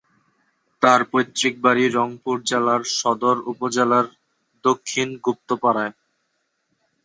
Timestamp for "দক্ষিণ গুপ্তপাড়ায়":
4.63-5.93